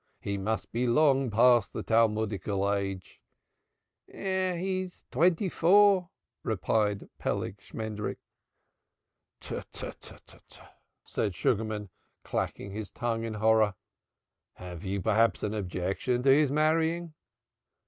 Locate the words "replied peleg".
6.43-7.59